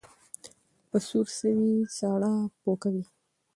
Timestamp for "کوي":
2.81-3.05